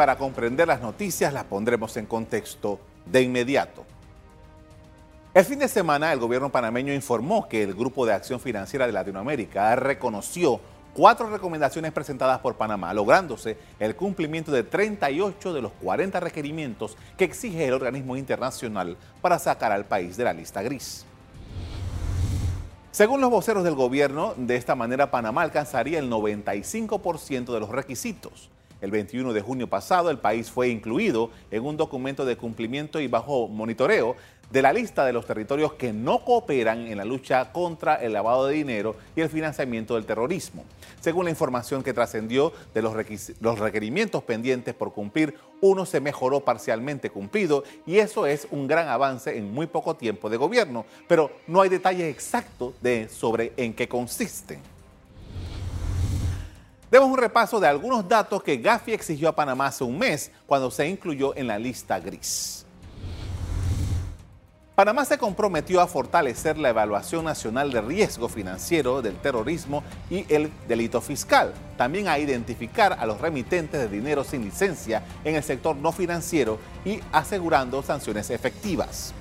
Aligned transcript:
para 0.00 0.16
comprender 0.16 0.66
las 0.66 0.80
noticias 0.80 1.30
las 1.30 1.44
pondremos 1.44 1.94
en 1.98 2.06
contexto 2.06 2.80
de 3.04 3.20
inmediato. 3.20 3.84
El 5.34 5.44
fin 5.44 5.58
de 5.58 5.68
semana, 5.68 6.10
el 6.10 6.18
gobierno 6.18 6.48
panameño 6.48 6.94
informó 6.94 7.46
que 7.46 7.62
el 7.62 7.74
Grupo 7.74 8.06
de 8.06 8.14
Acción 8.14 8.40
Financiera 8.40 8.86
de 8.86 8.94
Latinoamérica 8.94 9.76
reconoció 9.76 10.58
cuatro 10.94 11.28
recomendaciones 11.28 11.92
presentadas 11.92 12.38
por 12.38 12.54
Panamá, 12.54 12.94
lográndose 12.94 13.58
el 13.78 13.94
cumplimiento 13.94 14.50
de 14.50 14.62
38 14.62 15.52
de 15.52 15.60
los 15.60 15.72
40 15.72 16.18
requerimientos 16.18 16.96
que 17.18 17.24
exige 17.24 17.66
el 17.66 17.74
organismo 17.74 18.16
internacional 18.16 18.96
para 19.20 19.38
sacar 19.38 19.70
al 19.70 19.84
país 19.84 20.16
de 20.16 20.24
la 20.24 20.32
lista 20.32 20.62
gris. 20.62 21.04
Según 22.90 23.20
los 23.20 23.28
voceros 23.28 23.64
del 23.64 23.74
gobierno, 23.74 24.32
de 24.38 24.56
esta 24.56 24.74
manera 24.74 25.10
Panamá 25.10 25.42
alcanzaría 25.42 25.98
el 25.98 26.10
95% 26.10 27.52
de 27.52 27.60
los 27.60 27.68
requisitos. 27.68 28.48
El 28.80 28.90
21 28.90 29.32
de 29.32 29.40
junio 29.40 29.68
pasado, 29.68 30.10
el 30.10 30.18
país 30.18 30.50
fue 30.50 30.68
incluido 30.68 31.30
en 31.50 31.64
un 31.64 31.76
documento 31.76 32.24
de 32.24 32.36
cumplimiento 32.36 33.00
y 33.00 33.08
bajo 33.08 33.48
monitoreo 33.48 34.16
de 34.50 34.62
la 34.62 34.72
lista 34.72 35.04
de 35.04 35.12
los 35.12 35.26
territorios 35.26 35.74
que 35.74 35.92
no 35.92 36.24
cooperan 36.24 36.86
en 36.86 36.98
la 36.98 37.04
lucha 37.04 37.52
contra 37.52 37.94
el 37.96 38.12
lavado 38.12 38.46
de 38.46 38.54
dinero 38.54 38.96
y 39.14 39.20
el 39.20 39.28
financiamiento 39.28 39.94
del 39.94 40.06
terrorismo. 40.06 40.64
Según 41.00 41.24
la 41.24 41.30
información 41.30 41.82
que 41.82 41.94
trascendió 41.94 42.52
de 42.74 42.82
los, 42.82 42.94
los, 43.40 43.58
requerimientos 43.58 44.24
pendientes 44.24 44.74
por 44.74 44.92
cumplir, 44.92 45.36
uno 45.60 45.86
se 45.86 46.00
mejoró 46.00 46.40
parcialmente 46.40 47.10
cumplido 47.10 47.62
y 47.86 47.98
eso 47.98 48.26
es 48.26 48.48
un 48.50 48.66
gran 48.66 48.88
avance 48.88 49.36
en 49.36 49.52
muy 49.52 49.66
poco 49.66 49.94
tiempo 49.94 50.28
de 50.28 50.36
gobierno, 50.36 50.84
pero 51.06 51.30
no 51.46 51.60
hay 51.60 51.68
detalles 51.68 52.12
exactos 52.12 52.74
de 52.82 53.08
sobre 53.08 53.52
en 53.56 53.72
qué 53.72 53.88
consisten. 53.88 54.60
Demos 56.90 57.08
un 57.08 57.18
repaso 57.18 57.60
de 57.60 57.68
algunos 57.68 58.08
datos 58.08 58.42
que 58.42 58.56
Gafi 58.56 58.92
exigió 58.92 59.28
a 59.28 59.34
Panamá 59.34 59.66
hace 59.66 59.84
un 59.84 59.96
mes 59.96 60.32
cuando 60.44 60.72
se 60.72 60.88
incluyó 60.88 61.36
en 61.36 61.46
la 61.46 61.56
lista 61.56 62.00
gris. 62.00 62.66
Panamá 64.74 65.04
se 65.04 65.18
comprometió 65.18 65.80
a 65.80 65.86
fortalecer 65.86 66.58
la 66.58 66.70
evaluación 66.70 67.24
nacional 67.24 67.70
de 67.70 67.80
riesgo 67.80 68.28
financiero 68.28 69.02
del 69.02 69.14
terrorismo 69.18 69.84
y 70.08 70.24
el 70.34 70.50
delito 70.66 71.00
fiscal. 71.00 71.52
También 71.76 72.08
a 72.08 72.18
identificar 72.18 72.96
a 72.98 73.06
los 73.06 73.20
remitentes 73.20 73.78
de 73.78 73.88
dinero 73.88 74.24
sin 74.24 74.42
licencia 74.42 75.04
en 75.22 75.36
el 75.36 75.44
sector 75.44 75.76
no 75.76 75.92
financiero 75.92 76.58
y 76.84 77.00
asegurando 77.12 77.82
sanciones 77.82 78.30
efectivas. 78.30 79.12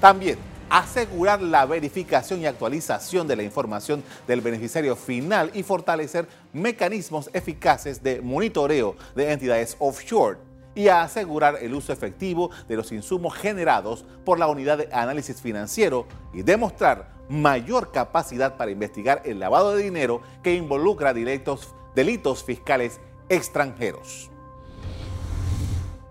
También 0.00 0.38
asegurar 0.70 1.42
la 1.42 1.66
verificación 1.66 2.40
y 2.40 2.46
actualización 2.46 3.26
de 3.26 3.36
la 3.36 3.42
información 3.42 4.02
del 4.26 4.40
beneficiario 4.40 4.96
final 4.96 5.50
y 5.52 5.62
fortalecer 5.62 6.28
mecanismos 6.52 7.28
eficaces 7.32 8.02
de 8.02 8.20
monitoreo 8.22 8.96
de 9.14 9.32
entidades 9.32 9.76
offshore 9.80 10.38
y 10.74 10.88
asegurar 10.88 11.58
el 11.60 11.74
uso 11.74 11.92
efectivo 11.92 12.50
de 12.68 12.76
los 12.76 12.92
insumos 12.92 13.34
generados 13.34 14.04
por 14.24 14.38
la 14.38 14.46
unidad 14.46 14.78
de 14.78 14.88
análisis 14.92 15.40
financiero 15.40 16.06
y 16.32 16.42
demostrar 16.42 17.10
mayor 17.28 17.90
capacidad 17.92 18.56
para 18.56 18.70
investigar 18.70 19.22
el 19.24 19.40
lavado 19.40 19.74
de 19.74 19.82
dinero 19.82 20.22
que 20.42 20.54
involucra 20.54 21.12
delitos, 21.12 21.74
delitos 21.94 22.44
fiscales 22.44 23.00
extranjeros. 23.28 24.29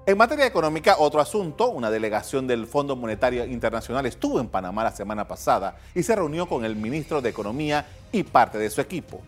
En 0.10 0.18
materia 0.18 0.48
económica, 0.48 0.96
otro 0.98 1.22
asunto, 1.22 1.70
una 1.70 1.92
delegación 1.92 2.48
del 2.48 2.66
Fondo 2.66 2.96
Monetario 2.96 3.46
Internacional 3.46 4.08
estuvo 4.08 4.40
en 4.40 4.48
Panamá 4.48 4.84
la 4.84 4.92
semana 4.92 5.28
pasada 5.28 5.78
y 5.94 6.02
se 6.02 6.16
reunió 6.16 6.48
con 6.48 6.66
el 6.66 6.76
ministro 6.76 7.22
de 7.22 7.30
Economía 7.30 7.86
y 8.12 8.24
parte 8.24 8.58
de 8.58 8.72
su 8.72 8.82
equipo. 8.82 9.22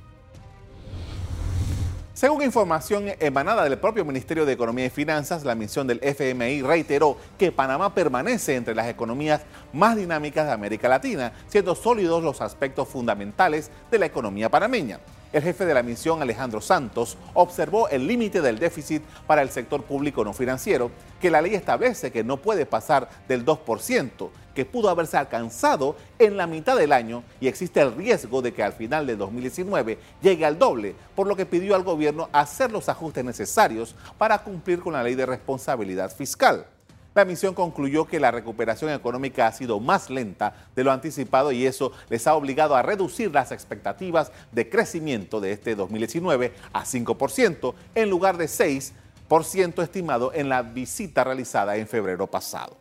Según 2.16 2.42
información 2.42 3.12
emanada 3.20 3.64
del 3.64 3.78
propio 3.78 4.04
Ministerio 4.04 4.44
de 4.44 4.54
Economía 4.54 4.88
y 4.88 4.90
Finanzas, 4.90 5.44
la 5.44 5.54
misión 5.54 5.86
del 5.86 6.00
FMI 6.02 6.64
reiteró 6.64 7.16
que 7.38 7.52
Panamá 7.52 7.94
permanece 7.94 8.56
entre 8.56 8.74
las 8.74 8.88
economías 8.88 9.44
más 9.74 9.96
dinámicas 9.96 10.48
de 10.48 10.54
América 10.54 10.90
Latina, 10.90 11.32
siendo 11.46 11.76
sólidos 11.76 12.24
los 12.24 12.42
aspectos 12.42 12.88
fundamentales 12.88 13.70
de 13.92 14.00
la 14.00 14.08
economía 14.08 14.50
panameña. 14.50 15.00
El 15.34 15.44
jefe 15.44 15.66
de 15.66 15.74
la 15.74 15.82
misión, 15.82 16.22
Alejandro 16.22 16.60
Santos, 16.60 17.18
observó 17.34 17.88
el 17.88 18.06
límite 18.06 18.42
del 18.42 18.60
déficit 18.60 19.02
para 19.26 19.42
el 19.42 19.50
sector 19.50 19.84
público 19.84 20.26
no 20.26 20.34
financiero, 20.34 20.92
que 21.22 21.32
la 21.32 21.42
ley 21.42 21.56
establece 21.56 22.12
que 22.12 22.22
no 22.22 22.36
puede 22.36 22.66
pasar 22.66 23.08
del 23.30 23.46
2%, 23.46 24.30
que 24.54 24.66
pudo 24.66 24.90
haberse 24.90 25.16
alcanzado 25.16 25.96
en 26.20 26.36
la 26.36 26.48
mitad 26.48 26.76
del 26.76 26.92
año 26.92 27.24
y 27.40 27.48
existe 27.48 27.80
el 27.80 27.96
riesgo 27.96 28.42
de 28.42 28.54
que 28.54 28.62
al 28.62 28.74
final 28.74 29.08
de 29.08 29.16
2019 29.16 29.98
llegue 30.22 30.46
al 30.46 30.60
doble, 30.60 30.96
por 31.16 31.28
lo 31.28 31.38
que 31.38 31.46
pidió 31.46 31.76
al 31.76 31.84
gobierno 31.84 32.28
hacer 32.34 32.70
los 32.70 32.90
ajustes 32.90 33.24
necesarios 33.24 33.96
para 34.18 34.44
cumplir 34.44 34.82
con 34.82 34.92
la 34.92 35.04
ley 35.04 35.16
de 35.16 35.26
responsabilidad 35.26 36.14
fiscal. 36.14 36.66
La 37.14 37.26
misión 37.26 37.54
concluyó 37.54 38.06
que 38.06 38.22
la 38.22 38.32
recuperación 38.32 38.92
económica 38.92 39.46
ha 39.46 39.52
sido 39.52 39.82
más 39.82 40.10
lenta 40.10 40.54
de 40.76 40.86
lo 40.86 40.94
anticipado 40.94 41.52
y 41.52 41.66
eso 41.66 41.92
les 42.10 42.26
ha 42.26 42.36
obligado 42.36 42.76
a 42.76 42.82
reducir 42.82 43.32
las 43.34 43.52
expectativas 43.52 44.32
de 44.54 44.70
crecimiento 44.70 45.42
de 45.42 45.52
este 45.52 45.76
2019 45.76 46.54
a 46.72 46.86
5% 46.86 47.74
en 47.96 48.10
lugar 48.10 48.38
de 48.38 48.46
6% 48.46 49.84
estimado 49.84 50.32
en 50.34 50.48
la 50.48 50.62
visita 50.62 51.26
realizada 51.26 51.76
en 51.76 51.88
febrero 51.88 52.28
pasado. 52.28 52.81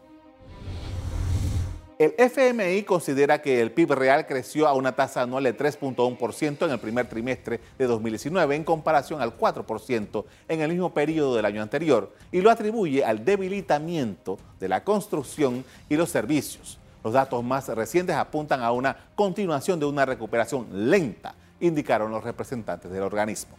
El 2.00 2.14
FMI 2.16 2.84
considera 2.84 3.42
que 3.42 3.60
el 3.60 3.72
PIB 3.72 3.92
real 3.92 4.26
creció 4.26 4.66
a 4.66 4.72
una 4.72 4.96
tasa 4.96 5.20
anual 5.20 5.44
de 5.44 5.54
3.1% 5.54 6.64
en 6.64 6.70
el 6.70 6.78
primer 6.78 7.06
trimestre 7.10 7.60
de 7.76 7.86
2019 7.86 8.56
en 8.56 8.64
comparación 8.64 9.20
al 9.20 9.36
4% 9.36 10.24
en 10.48 10.62
el 10.62 10.70
mismo 10.70 10.94
periodo 10.94 11.36
del 11.36 11.44
año 11.44 11.60
anterior 11.60 12.14
y 12.32 12.40
lo 12.40 12.50
atribuye 12.50 13.04
al 13.04 13.22
debilitamiento 13.22 14.38
de 14.58 14.68
la 14.68 14.82
construcción 14.82 15.62
y 15.90 15.96
los 15.96 16.08
servicios. 16.08 16.78
Los 17.04 17.12
datos 17.12 17.44
más 17.44 17.68
recientes 17.68 18.16
apuntan 18.16 18.62
a 18.62 18.72
una 18.72 18.96
continuación 19.14 19.78
de 19.78 19.84
una 19.84 20.06
recuperación 20.06 20.68
lenta, 20.72 21.34
indicaron 21.60 22.10
los 22.10 22.24
representantes 22.24 22.90
del 22.90 23.02
organismo. 23.02 23.58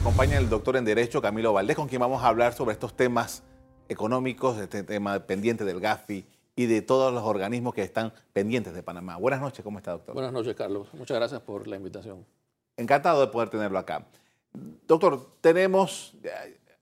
Acompaña 0.00 0.38
el 0.38 0.48
doctor 0.48 0.76
en 0.76 0.86
Derecho 0.86 1.20
Camilo 1.20 1.52
Valdés, 1.52 1.76
con 1.76 1.86
quien 1.86 2.00
vamos 2.00 2.22
a 2.22 2.28
hablar 2.28 2.54
sobre 2.54 2.72
estos 2.72 2.96
temas 2.96 3.42
económicos, 3.90 4.56
este 4.56 4.84
tema 4.84 5.18
pendiente 5.18 5.66
del 5.66 5.80
GAFI 5.80 6.24
y 6.54 6.66
de 6.66 6.82
todos 6.82 7.12
los 7.12 7.22
organismos 7.22 7.74
que 7.74 7.82
están 7.82 8.12
pendientes 8.32 8.74
de 8.74 8.82
Panamá. 8.82 9.16
Buenas 9.16 9.40
noches, 9.40 9.64
¿cómo 9.64 9.78
está, 9.78 9.92
doctor? 9.92 10.14
Buenas 10.14 10.32
noches, 10.32 10.54
Carlos. 10.54 10.88
Muchas 10.92 11.16
gracias 11.16 11.40
por 11.40 11.66
la 11.66 11.76
invitación. 11.76 12.24
Encantado 12.76 13.20
de 13.20 13.28
poder 13.28 13.48
tenerlo 13.48 13.78
acá. 13.78 14.06
Doctor, 14.86 15.28
tenemos 15.40 16.14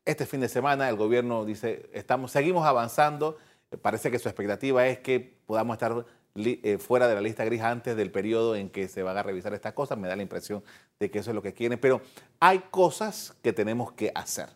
este 0.04 0.26
fin 0.26 0.40
de 0.40 0.48
semana, 0.48 0.88
el 0.88 0.96
gobierno 0.96 1.44
dice, 1.44 1.88
estamos, 1.92 2.32
seguimos 2.32 2.66
avanzando, 2.66 3.38
parece 3.82 4.10
que 4.10 4.18
su 4.18 4.28
expectativa 4.28 4.86
es 4.86 4.98
que 4.98 5.38
podamos 5.46 5.74
estar 5.74 6.04
eh, 6.34 6.78
fuera 6.78 7.06
de 7.06 7.14
la 7.14 7.20
lista 7.20 7.44
gris 7.44 7.60
antes 7.60 7.96
del 7.96 8.10
periodo 8.10 8.56
en 8.56 8.70
que 8.70 8.88
se 8.88 9.02
van 9.02 9.16
a 9.16 9.22
revisar 9.22 9.54
estas 9.54 9.72
cosas, 9.72 9.98
me 9.98 10.08
da 10.08 10.16
la 10.16 10.22
impresión 10.22 10.64
de 10.98 11.10
que 11.10 11.20
eso 11.20 11.30
es 11.30 11.34
lo 11.34 11.42
que 11.42 11.54
quieren, 11.54 11.78
pero 11.78 12.00
hay 12.40 12.60
cosas 12.70 13.36
que 13.42 13.52
tenemos 13.52 13.92
que 13.92 14.10
hacer, 14.14 14.48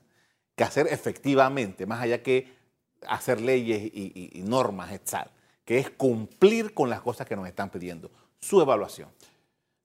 que 0.56 0.64
hacer 0.64 0.88
efectivamente, 0.90 1.86
más 1.86 2.00
allá 2.00 2.22
que 2.22 2.52
hacer 3.08 3.40
leyes 3.40 3.90
y, 3.92 4.42
normas, 4.44 4.92
etc., 4.92 5.28
que 5.64 5.78
es 5.78 5.90
cumplir 5.90 6.74
con 6.74 6.90
las 6.90 7.00
cosas 7.00 7.26
que 7.26 7.36
nos 7.36 7.46
están 7.46 7.70
pidiendo. 7.70 8.10
Su 8.40 8.60
evaluación. 8.60 9.08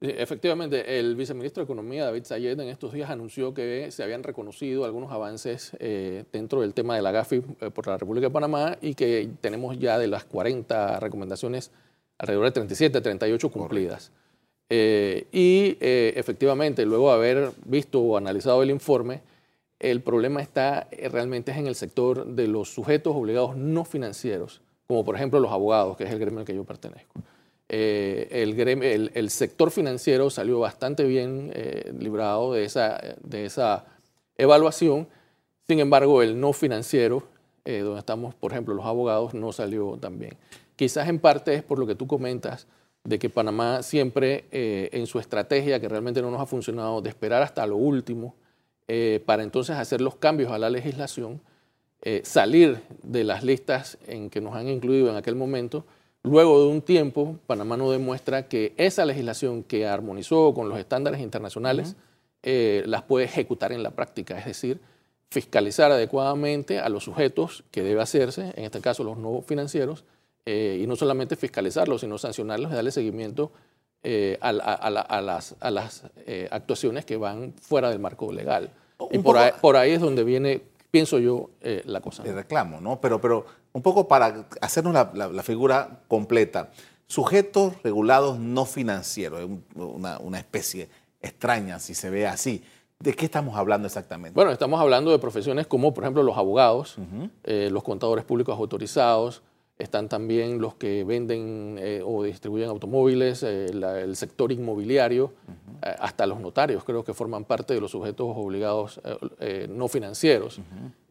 Efectivamente, 0.01 0.97
el 0.97 1.17
viceministro 1.17 1.61
de 1.61 1.65
Economía, 1.65 2.05
David 2.05 2.23
Sayed, 2.23 2.57
en 2.57 2.69
estos 2.69 2.93
días 2.93 3.09
anunció 3.09 3.53
que 3.53 3.91
se 3.91 4.01
habían 4.01 4.23
reconocido 4.23 4.85
algunos 4.85 5.11
avances 5.11 5.71
eh, 5.79 6.23
dentro 6.31 6.61
del 6.61 6.73
tema 6.73 6.95
de 6.95 7.01
la 7.01 7.11
GAFI 7.11 7.43
eh, 7.59 7.69
por 7.69 7.85
la 7.85 7.97
República 7.97 8.27
de 8.27 8.31
Panamá 8.31 8.77
y 8.81 8.93
que 8.93 9.29
tenemos 9.41 9.77
ya 9.77 9.99
de 9.99 10.07
las 10.07 10.23
40 10.23 11.01
recomendaciones 11.01 11.71
alrededor 12.17 12.45
de 12.45 12.51
37, 12.51 13.01
38 13.01 13.49
cumplidas. 13.51 14.11
Eh, 14.69 15.27
y 15.33 15.77
efectivamente, 15.81 16.85
luego 16.85 17.09
de 17.09 17.15
haber 17.15 17.51
visto 17.65 17.99
o 17.99 18.15
analizado 18.15 18.63
el 18.63 18.69
informe, 18.69 19.21
el 19.79 20.01
problema 20.01 20.41
está 20.41 20.87
eh, 20.91 21.07
realmente 21.09 21.51
es 21.51 21.57
en 21.57 21.67
el 21.67 21.75
sector 21.75 22.25
de 22.25 22.47
los 22.47 22.73
sujetos 22.73 23.15
obligados 23.15 23.55
no 23.55 23.85
financieros, 23.85 24.61
como 24.87 25.05
por 25.05 25.15
ejemplo 25.15 25.39
los 25.39 25.51
abogados, 25.51 25.95
que 25.95 26.03
es 26.03 26.11
el 26.11 26.19
gremio 26.19 26.41
al 26.41 26.45
que 26.45 26.55
yo 26.55 26.65
pertenezco. 26.65 27.21
Eh, 27.69 28.27
el, 29.13 29.29
sector 29.29 29.69
financiero 29.71 30.29
salió 30.29 30.59
bastante 30.59 31.03
bien 31.03 31.51
eh, 31.53 31.93
librado 31.97 32.53
de 32.53 32.63
esa, 32.63 32.99
de 33.21 33.45
esa 33.45 33.85
evaluación, 34.37 35.07
sin 35.67 35.79
embargo 35.79 36.21
el 36.21 36.39
no 36.39 36.51
financiero, 36.53 37.23
donde 37.63 37.99
estamos 37.99 38.33
por 38.33 38.51
ejemplo 38.51 38.73
los 38.73 38.87
abogados, 38.87 39.35
no 39.35 39.51
salió 39.51 39.95
tan 40.01 40.17
bien. 40.17 40.33
Quizás 40.75 41.07
en 41.07 41.19
parte 41.19 41.53
es 41.53 41.61
por 41.61 41.77
lo 41.77 41.85
que 41.85 41.93
tú 41.93 42.07
comentas, 42.07 42.65
de 43.03 43.19
que 43.19 43.29
Panamá 43.29 43.83
siempre 43.83 44.45
en 44.51 45.05
su 45.05 45.19
estrategia, 45.19 45.79
que 45.79 45.87
realmente 45.87 46.19
no 46.23 46.31
nos 46.31 46.41
ha 46.41 46.47
funcionado, 46.47 46.99
de 47.03 47.09
esperar 47.09 47.43
hasta 47.43 47.67
lo 47.67 47.75
último, 47.75 48.33
eh, 48.89 49.21
para 49.25 49.43
entonces 49.43 49.77
hacer 49.77 50.01
los 50.01 50.15
cambios 50.15 50.51
a 50.51 50.57
la 50.57 50.69
legislación, 50.69 51.39
eh, 52.01 52.21
salir 52.25 52.81
de 53.03 53.23
las 53.23 53.43
listas 53.43 53.97
en 54.07 54.29
que 54.29 54.41
nos 54.41 54.55
han 54.55 54.67
incluido 54.67 55.09
en 55.09 55.15
aquel 55.15 55.35
momento. 55.35 55.85
Luego 56.23 56.61
de 56.61 56.67
un 56.67 56.81
tiempo, 56.81 57.37
Panamá 57.47 57.77
nos 57.77 57.91
demuestra 57.91 58.47
que 58.47 58.73
esa 58.75 59.05
legislación 59.05 59.63
que 59.63 59.87
armonizó 59.87 60.53
con 60.53 60.67
los 60.67 60.77
estándares 60.77 61.21
internacionales 61.21 61.95
eh, 62.43 62.83
las 62.85 63.03
puede 63.03 63.25
ejecutar 63.25 63.71
en 63.71 63.83
la 63.83 63.91
práctica, 63.91 64.37
es 64.37 64.45
decir, 64.45 64.79
fiscalizar 65.29 65.91
adecuadamente 65.91 66.79
a 66.79 66.89
los 66.89 67.03
sujetos 67.03 67.63
que 67.69 67.83
debe 67.83 68.01
hacerse, 68.01 68.53
en 68.55 68.65
este 68.65 68.81
caso 68.81 69.03
los 69.03 69.17
no 69.17 69.41
financieros, 69.41 70.03
eh, 70.45 70.79
y 70.81 70.87
no 70.87 70.95
solamente 70.95 71.35
fiscalizarlos, 71.35 72.01
sino 72.01 72.17
sancionarlos 72.17 72.71
y 72.71 72.75
darle 72.75 72.91
seguimiento 72.91 73.51
eh, 74.01 74.37
a, 74.39 74.53
las, 74.53 75.55
a 75.59 75.71
las 75.71 76.03
eh, 76.25 76.47
actuaciones 76.51 77.03
que 77.03 77.17
van 77.17 77.53
fuera 77.61 77.89
del 77.89 77.99
marco 77.99 78.31
legal. 78.31 78.69
y 79.11 79.19
por 79.19 79.37
ahí, 79.37 79.51
por 79.59 79.75
ahí, 79.75 79.91
es 79.91 79.99
donde 79.99 80.23
viene, 80.23 80.61
pienso 80.89 81.19
yo, 81.19 81.49
la 81.61 81.99
cosa. 81.99 82.23
El 82.23 82.35
reclamo, 82.35 82.79
¿no? 82.79 83.01
Pero, 83.01 83.19
pero 83.19 83.45
un 83.73 83.81
poco 83.81 84.07
para 84.07 84.47
hacernos 84.61 84.93
la, 84.93 85.43
figura 85.43 85.99
completa. 86.07 86.69
Sujetos 87.07 87.73
regulados 87.83 88.39
no 88.39 88.65
financieros, 88.65 89.49
una, 89.75 90.17
una 90.19 90.37
especie 90.37 90.89
extraña 91.21 91.79
si 91.79 91.93
se 91.93 92.09
ve 92.09 92.25
así. 92.25 92.63
¿De 92.99 93.13
qué 93.13 93.25
estamos 93.25 93.57
hablando 93.57 93.85
exactamente? 93.87 94.35
Bueno, 94.35 94.51
estamos 94.51 94.79
hablando 94.79 95.11
de 95.11 95.19
profesiones 95.19 95.67
como, 95.67 95.93
por 95.93 96.03
ejemplo, 96.03 96.23
los 96.23 96.37
abogados, 96.37 96.97
los 97.43 97.83
contadores 97.83 98.23
públicos 98.23 98.57
autorizados, 98.57 99.41
están 99.79 100.09
también 100.09 100.59
los 100.59 100.75
que 100.75 101.05
venden 101.05 101.77
eh, 101.79 102.01
o 102.05 102.23
distribuyen 102.23 102.67
automóviles, 102.67 103.43
eh, 103.43 103.67
el 103.67 104.15
sector 104.17 104.51
inmobiliario, 104.51 105.31
eh, 105.81 105.95
hasta 105.99 106.27
los 106.27 106.41
notarios 106.41 106.83
creo 106.83 107.05
que 107.05 107.13
forman 107.13 107.45
parte 107.45 107.73
de 107.73 107.79
los 107.79 107.91
sujetos 107.91 108.27
obligados 108.35 108.99
no 109.69 109.87
financieros, 109.87 110.59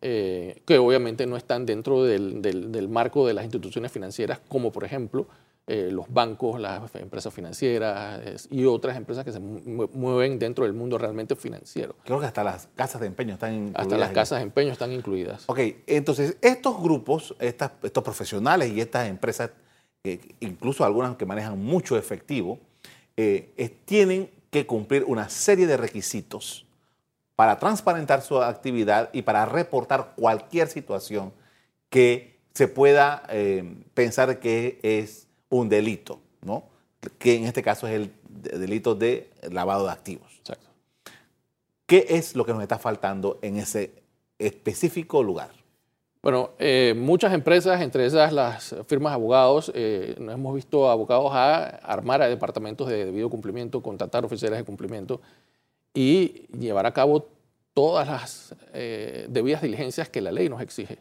que 0.01 0.79
obviamente 0.79 1.27
no 1.27 1.37
están 1.39 1.65
dentro 1.65 2.05
del, 2.05 2.89
marco 2.91 3.27
de 3.27 3.33
las 3.33 3.45
instituciones 3.45 3.91
financieras, 3.91 4.39
como 4.49 4.71
por 4.71 4.85
ejemplo 4.85 5.27
eh, 5.71 5.91
los 5.93 6.11
bancos, 6.11 6.59
las 6.59 6.95
empresas 6.95 7.33
financieras 7.33 8.49
y 8.51 8.65
otras 8.65 8.97
empresas 8.97 9.23
que 9.23 9.33
se 9.33 9.39
mueven 9.39 10.39
dentro 10.39 10.65
del 10.65 10.73
mundo 10.73 10.97
realmente 10.97 11.37
financiero. 11.37 11.95
Creo 12.07 12.19
que 12.19 12.25
hasta 12.25 12.43
las 12.43 12.69
casas 12.75 13.03
de 13.03 13.07
empeño 13.07 13.35
están 13.35 13.53
incluidas. 13.53 13.83
Hasta 13.83 13.99
las 13.99 14.11
casas 14.13 14.39
de 14.39 14.45
empeño 14.45 14.73
están 14.73 14.93
incluidas. 14.93 15.45
Ok, 15.47 15.59
entonces 15.87 16.39
estos 16.41 16.83
grupos, 16.83 17.37
estas, 17.39 17.73
estos 17.83 18.03
profesionales 18.03 18.73
y 18.73 18.81
estas 18.81 19.09
empresas, 19.09 19.51
incluso 20.41 20.87
algunas 20.87 21.17
que 21.17 21.27
manejan 21.27 21.63
mucho 21.63 21.99
efectivo, 21.99 22.59
eh, 23.19 23.77
tienen 23.85 24.31
que 24.51 24.67
cumplir 24.67 25.05
una 25.05 25.29
serie 25.29 25.67
de 25.67 25.77
requisitos 25.77 26.67
para 27.37 27.59
transparentar 27.59 28.23
su 28.23 28.43
actividad 28.43 29.11
y 29.13 29.23
para 29.23 29.45
reportar 29.47 30.15
cualquier 30.17 30.69
situación 30.69 31.33
que 31.91 32.39
se 32.55 32.67
pueda 32.67 33.23
eh, 33.29 33.77
pensar 33.95 34.41
que 34.41 34.81
es 34.83 35.28
un 35.51 35.69
delito, 35.69 36.21
¿no? 36.43 36.65
que 37.19 37.37
en 37.37 37.45
este 37.45 37.63
caso 37.63 37.87
es 37.87 37.95
el 37.95 38.13
delito 38.29 38.95
de 38.95 39.31
lavado 39.51 39.87
de 39.87 39.93
activos. 39.93 40.33
Exacto. 40.39 40.69
¿Qué 41.87 42.07
es 42.11 42.35
lo 42.35 42.45
que 42.45 42.53
nos 42.53 42.63
está 42.63 42.79
faltando 42.79 43.39
en 43.43 43.57
ese 43.57 43.93
específico 44.39 45.23
lugar? 45.23 45.51
Bueno, 46.21 46.51
eh, 46.59 46.95
muchas 46.97 47.33
empresas, 47.33 47.81
entre 47.81 48.05
esas 48.05 48.33
las 48.33 48.75
firmas 48.87 49.13
de 49.13 49.15
abogados, 49.15 49.71
eh, 49.75 50.17
nos 50.19 50.35
hemos 50.35 50.55
visto 50.55 50.91
abogados 50.91 51.31
a 51.33 51.65
armar 51.77 52.21
a 52.21 52.29
departamentos 52.29 52.89
de 52.89 53.07
debido 53.07 53.31
cumplimiento, 53.31 53.81
contratar 53.83 54.25
oficiales 54.25 54.59
de 54.59 54.65
cumplimiento 54.65 55.21
y 55.95 56.47
llevar 56.59 56.87
a 56.87 56.93
cabo 56.93 57.29
todas 57.73 58.09
las 58.09 58.55
eh, 58.75 59.27
debidas 59.31 59.63
diligencias 59.63 60.09
que 60.09 60.21
la 60.21 60.33
ley 60.33 60.49
nos 60.49 60.61
exige 60.61 60.99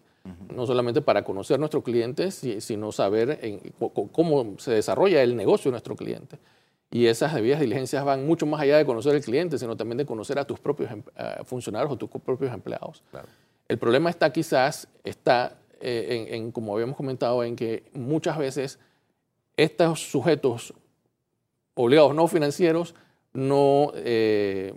no 0.54 0.66
solamente 0.66 1.02
para 1.02 1.24
conocer 1.24 1.56
a 1.56 1.58
nuestros 1.58 1.84
clientes, 1.84 2.44
sino 2.60 2.92
saber 2.92 3.40
cómo 4.12 4.56
se 4.58 4.72
desarrolla 4.72 5.22
el 5.22 5.36
negocio 5.36 5.70
de 5.70 5.74
nuestro 5.74 5.96
cliente. 5.96 6.40
Y 6.90 7.08
esas 7.08 7.34
debidas 7.34 7.60
diligencias 7.60 8.04
van 8.06 8.26
mucho 8.26 8.46
más 8.46 8.62
allá 8.62 8.78
de 8.78 8.86
conocer 8.86 9.14
al 9.14 9.22
cliente, 9.22 9.58
sino 9.58 9.76
también 9.76 9.98
de 9.98 10.06
conocer 10.06 10.40
a 10.40 10.46
tus 10.46 10.60
propios 10.60 10.90
em, 10.92 11.04
funcionarios 11.44 11.92
o 11.92 11.98
tus 11.98 12.10
propios 12.10 12.54
empleados. 12.54 13.04
El 13.68 13.78
problema 13.78 14.10
está 14.10 14.32
quizás, 14.32 14.88
está 15.04 15.58
eh, 15.82 16.28
en, 16.30 16.52
como 16.52 16.74
habíamos 16.74 16.96
comentado, 16.96 17.44
en 17.44 17.56
que 17.56 17.84
muchas 17.94 18.38
veces 18.38 18.80
estos 19.58 20.10
sujetos 20.10 20.74
obligados 21.74 22.16
no 22.16 22.28
financieros 22.28 22.96
no 23.34 23.92
eh, 23.96 24.74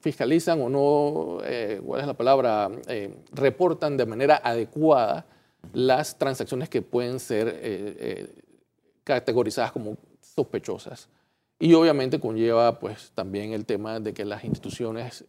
fiscalizan 0.00 0.60
o 0.60 0.68
no, 0.68 1.38
eh, 1.44 1.80
¿cuál 1.84 2.00
es 2.00 2.06
la 2.06 2.14
palabra? 2.14 2.70
Eh, 2.88 3.14
reportan 3.32 3.96
de 3.96 4.06
manera 4.06 4.40
adecuada 4.42 5.26
las 5.72 6.18
transacciones 6.18 6.68
que 6.68 6.82
pueden 6.82 7.20
ser 7.20 7.58
eh, 7.60 8.34
categorizadas 9.02 9.72
como 9.72 9.96
sospechosas. 10.20 11.08
Y 11.58 11.72
obviamente 11.74 12.18
conlleva 12.18 12.78
pues 12.78 13.12
también 13.14 13.52
el 13.52 13.64
tema 13.64 14.00
de 14.00 14.12
que 14.12 14.24
las 14.24 14.44
instituciones 14.44 15.24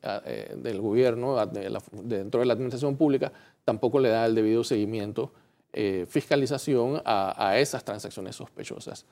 del 0.56 0.82
gobierno, 0.82 1.46
dentro 1.46 2.40
de 2.40 2.46
la 2.46 2.54
administración 2.54 2.98
pública, 2.98 3.32
tampoco 3.64 4.00
le 4.00 4.10
da 4.10 4.26
el 4.26 4.34
debido 4.34 4.64
seguimiento, 4.64 5.32
fiscalización 6.08 7.02
a 7.06 7.58
esas 7.60 7.86
transacciones 7.86 8.36
sospechosas. 8.36 9.06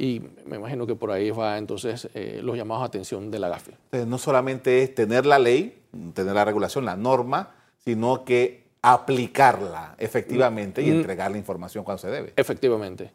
Y 0.00 0.22
me 0.46 0.56
imagino 0.56 0.86
que 0.86 0.94
por 0.94 1.10
ahí 1.10 1.30
va 1.30 1.58
entonces 1.58 2.08
eh, 2.14 2.40
los 2.42 2.56
llamados 2.56 2.82
a 2.82 2.86
atención 2.86 3.30
de 3.30 3.38
la 3.38 3.50
GAFI. 3.50 3.72
no 4.06 4.16
solamente 4.16 4.82
es 4.82 4.94
tener 4.94 5.26
la 5.26 5.38
ley, 5.38 5.78
tener 6.14 6.32
la 6.32 6.46
regulación, 6.46 6.86
la 6.86 6.96
norma, 6.96 7.50
sino 7.84 8.24
que 8.24 8.64
aplicarla 8.80 9.96
efectivamente 9.98 10.80
y 10.80 10.86
mm. 10.86 10.92
entregar 10.92 11.30
la 11.30 11.36
información 11.36 11.84
cuando 11.84 11.98
se 11.98 12.08
debe. 12.08 12.32
Efectivamente. 12.34 13.12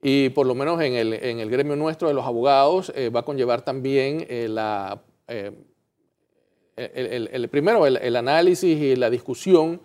Y 0.00 0.28
por 0.28 0.46
lo 0.46 0.54
menos 0.54 0.80
en 0.80 0.94
el, 0.94 1.12
en 1.12 1.40
el 1.40 1.50
gremio 1.50 1.74
nuestro 1.74 2.06
de 2.06 2.14
los 2.14 2.24
abogados 2.24 2.92
eh, 2.94 3.10
va 3.10 3.20
a 3.20 3.24
conllevar 3.24 3.62
también 3.62 4.24
eh, 4.28 4.46
la, 4.48 5.02
el, 6.76 7.48
primero 7.50 7.84
el, 7.84 8.14
análisis 8.14 8.80
y 8.80 8.94
la 8.94 9.10
discusión 9.10 9.80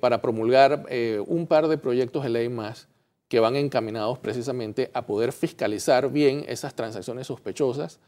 para 0.00 0.20
promulgar 0.20 0.84
un 1.28 1.46
par 1.46 1.68
de 1.68 1.78
proyectos 1.78 2.24
de 2.24 2.30
ley 2.30 2.48
más 2.48 2.88
que 3.28 3.40
van 3.40 3.56
encaminados 3.56 4.18
precisamente 4.18 4.90
a 4.94 5.06
poder 5.06 5.32
fiscalizar 5.32 6.10
bien 6.10 6.44
esas 6.48 6.74
transacciones 6.74 7.26
sospechosas 7.26 8.00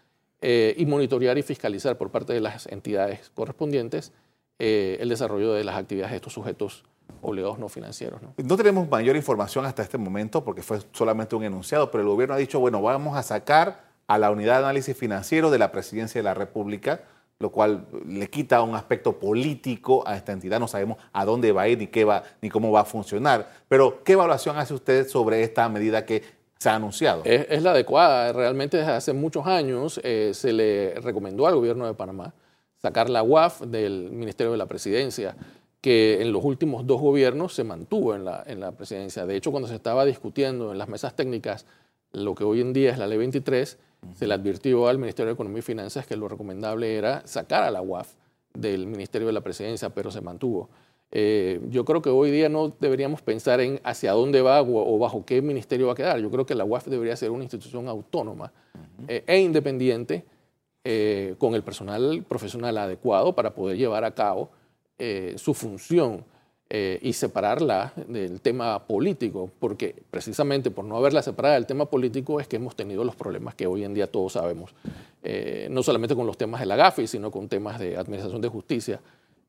eh, 0.43 0.75
y 0.77 0.87
monitorear 0.87 1.39
y 1.39 1.43
fiscalizar 1.43 1.97
por 1.97 2.11
parte 2.11 2.33
de 2.33 2.41
las 2.41 2.67
entidades 2.67 3.31
correspondientes 3.35 4.13
eh, 4.59 4.99
el 5.01 5.09
desarrollo 5.09 5.53
de 5.53 5.65
las 5.65 5.77
actividades 5.77 6.13
de 6.13 6.17
estos 6.17 6.33
sujetos 6.33 6.85
obligados 7.23 7.59
no 7.59 7.69
financieros. 7.69 8.21
¿no? 8.23 8.35
no 8.37 8.57
tenemos 8.57 8.89
mayor 8.89 9.17
información 9.17 9.65
hasta 9.65 9.83
este 9.83 9.99
momento 9.99 10.45
porque 10.45 10.63
fue 10.63 10.81
solamente 10.93 11.37
un 11.37 11.45
enunciado, 11.45 11.91
pero 11.91 12.03
el 12.03 12.09
gobierno 12.09 12.35
ha 12.35 12.39
dicho, 12.39 12.61
bueno, 12.61 12.83
vamos 12.83 13.17
a 13.17 13.23
sacar 13.23 13.87
a 14.07 14.19
la 14.19 14.31
unidad 14.31 14.59
de 14.59 14.65
análisis 14.65 14.97
financiero 14.97 15.51
de 15.51 15.59
la 15.59 15.73
presidencia 15.73 16.19
de 16.19 16.25
la 16.25 16.35
República 16.35 17.03
lo 17.39 17.51
cual 17.51 17.87
le 18.07 18.29
quita 18.29 18.63
un 18.63 18.75
aspecto 18.75 19.19
político 19.19 20.07
a 20.07 20.17
esta 20.17 20.33
entidad. 20.33 20.59
No 20.59 20.69
sabemos 20.69 20.99
a 21.13 21.25
dónde 21.25 21.53
va 21.53 21.63
a 21.63 21.69
ir 21.69 21.79
ni, 21.79 21.87
qué 21.89 22.05
va, 22.05 22.23
ni 22.41 22.49
cómo 22.49 22.73
va 22.73 22.81
a 22.81 22.85
funcionar. 22.85 23.49
Pero, 23.69 24.03
¿qué 24.05 24.13
evaluación 24.13 24.57
hace 24.57 24.75
usted 24.75 25.09
sobre 25.09 25.43
esta 25.43 25.69
medida 25.69 26.07
que 26.07 26.23
se 26.59 26.71
ha 26.71 26.75
anunciado? 26.75 27.23
Es, 27.25 27.63
la 27.63 27.73
adecuada. 27.73 28.33
Realmente 28.33 28.79
desde 28.79 28.93
hace 28.93 29.13
muchos 29.13 29.47
años 29.47 30.01
eh, 30.03 30.33
se 30.33 30.53
le 30.53 30.95
recomendó 31.01 31.47
al 31.47 31.55
gobierno 31.55 31.87
de 31.87 31.95
Panamá 31.95 32.33
sacar 32.79 33.11
la 33.11 33.23
UAF 33.23 33.63
del 33.63 34.11
Ministerio 34.13 34.53
de 34.53 34.59
la 34.59 34.67
Presidencia 34.67 35.37
que 35.81 36.21
en 36.21 36.33
los 36.33 36.43
últimos 36.43 36.87
dos 36.87 37.01
gobiernos 37.01 37.55
se 37.55 37.63
mantuvo 37.63 38.15
en 38.15 38.25
la, 38.25 38.43
en 38.47 38.61
la 38.61 38.73
presidencia. 38.73 39.27
De 39.27 39.37
hecho, 39.37 39.51
cuando 39.51 39.69
se 39.69 39.75
estaba 39.75 40.05
discutiendo 40.05 40.73
en 40.73 40.79
las 40.79 40.89
mesas 40.89 41.15
técnicas 41.15 41.67
lo 42.13 42.35
que 42.35 42.45
hoy 42.45 42.61
en 42.61 42.73
día 42.73 42.91
es 42.91 42.99
la 42.99 43.07
ley 43.07 43.19
23, 43.19 43.79
se 44.15 44.27
le 44.27 44.35
advirtió 44.35 44.89
al 44.89 44.99
Ministerio 44.99 45.29
de 45.29 45.35
Economía 45.35 45.59
y 45.59 45.63
Finanzas 45.63 46.07
que 46.07 46.17
lo 46.17 46.29
recomendable 46.29 46.97
era 46.97 47.27
sacar 47.27 47.63
a 47.63 47.71
la 47.71 47.83
UAF 47.83 48.15
del 48.55 48.87
Ministerio 48.87 49.27
de 49.27 49.33
la 49.33 49.41
Presidencia, 49.41 49.91
pero 49.91 50.11
se 50.11 50.21
mantuvo. 50.21 50.69
Eh, 51.13 51.61
yo 51.71 51.85
creo 51.85 52.03
que 52.03 52.11
hoy 52.11 52.31
día 52.31 52.49
no 52.49 52.75
deberíamos 52.81 53.23
pensar 53.23 53.61
en 53.61 53.81
hacia 53.85 54.13
dónde 54.13 54.43
va 54.43 54.61
o, 54.63 54.99
bajo 54.99 55.25
qué 55.25 55.41
ministerio 55.41 55.87
va 55.87 55.93
a 55.93 55.97
quedar. 55.97 56.19
Yo 56.19 56.31
creo 56.31 56.47
que 56.47 56.55
la 56.55 56.65
UAF 56.65 56.87
debería 56.87 57.17
ser 57.17 57.31
una 57.31 57.45
institución 57.45 57.89
autónoma 57.89 58.53
eh, 59.07 59.23
e 59.27 59.39
independiente 59.39 60.25
eh, 60.85 61.35
con 61.39 61.55
el 61.55 61.63
personal 61.63 62.25
profesional 62.29 62.77
adecuado 62.79 63.35
para 63.35 63.55
poder 63.55 63.77
llevar 63.77 64.05
a 64.05 64.15
cabo 64.15 64.51
su 65.37 65.53
función 65.53 66.25
eh, 66.69 66.99
y 67.01 67.13
separarla 67.13 67.93
del 68.09 68.41
tema 68.41 68.89
político, 68.89 69.49
porque 69.61 69.95
precisamente 70.11 70.73
por 70.73 70.85
no 70.85 70.97
haberla 70.97 71.23
separada 71.23 71.55
del 71.55 71.65
tema 71.65 71.85
político 71.85 72.41
es 72.41 72.49
que 72.49 72.57
hemos 72.57 72.75
tenido 72.75 73.05
los 73.05 73.15
problemas 73.15 73.55
que 73.55 73.69
hoy 73.69 73.85
en 73.85 73.95
día 73.95 74.11
todos 74.11 74.33
sabemos, 74.33 74.75
eh, 75.23 75.69
no 75.71 75.85
solamente 75.85 76.17
con 76.17 76.27
los 76.27 76.37
temas 76.37 76.59
de 76.59 76.67
la 76.67 76.75
GAFI, 76.75 77.07
sino 77.07 77.31
con 77.31 77.49
temas 77.49 77.79
de 77.79 77.97
administración 77.97 78.43
de 78.43 78.49
justicia. 78.49 79.01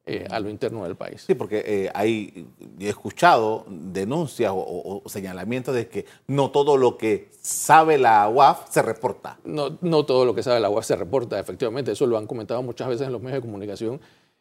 Eh, 0.09 0.25
a 0.29 0.39
lo 0.39 0.49
interno 0.49 0.85
del 0.85 0.95
país. 0.95 1.25
Sí, 1.27 1.35
porque 1.35 1.91
hay, 1.93 2.47
he 2.79 2.87
escuchado 2.87 3.65
denuncias 3.67 4.53
o, 4.55 5.03
señalamientos 5.05 5.75
de 5.75 5.89
que 5.89 6.05
no 6.27 6.49
todo 6.49 6.77
lo 6.77 6.97
que 6.97 7.27
sabe 7.41 7.97
la 7.97 8.29
UAF 8.29 8.71
se 8.71 8.81
reporta. 8.81 9.37
No, 9.43 9.77
no 9.81 10.05
todo 10.05 10.23
lo 10.23 10.33
que 10.33 10.43
sabe 10.43 10.61
la 10.61 10.69
UAF 10.69 10.85
se 10.85 10.95
reporta, 10.95 11.37
efectivamente. 11.37 11.91
Eso 11.91 12.05
lo 12.05 12.17
han 12.17 12.25
comentado 12.25 12.63
muchas 12.63 12.87
veces 12.87 13.05
en 13.07 13.11
los 13.11 13.21
medios 13.21 13.41
de 13.41 13.45
comunicación 13.45 13.99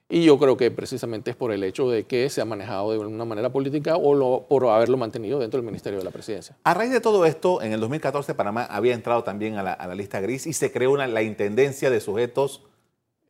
y 0.08 0.24
yo 0.24 0.38
creo 0.38 0.56
que 0.56 0.70
precisamente 0.70 1.30
es 1.30 1.36
por 1.36 1.50
el 1.52 1.64
hecho 1.64 1.90
de 1.90 2.04
que 2.04 2.30
se 2.30 2.40
ha 2.40 2.44
manejado 2.44 2.92
de 2.92 2.98
una 2.98 3.24
manera 3.24 3.50
política 3.50 3.96
o 3.96 4.46
por 4.46 4.66
haberlo 4.68 4.96
mantenido 4.96 5.40
dentro 5.40 5.58
del 5.58 5.66
Ministerio 5.66 5.98
de 5.98 6.04
la 6.04 6.12
Presidencia. 6.12 6.56
A 6.62 6.74
raíz 6.74 6.92
de 6.92 7.00
todo 7.00 7.26
esto, 7.26 7.60
en 7.60 7.72
el 7.72 7.80
2014 7.80 8.34
Panamá 8.34 8.64
había 8.64 8.94
entrado 8.94 9.24
también 9.24 9.56
a 9.56 9.62
la, 9.62 9.94
lista 9.94 10.20
gris 10.20 10.46
y 10.46 10.52
se 10.52 10.70
creó 10.70 10.92
una, 10.92 11.06
la 11.06 11.22
Intendencia 11.22 11.90
de 11.90 12.00
Sujetos 12.00 12.62